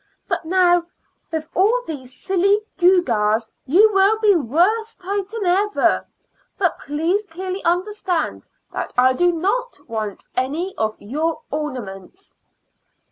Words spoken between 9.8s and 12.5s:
want any of your ornaments."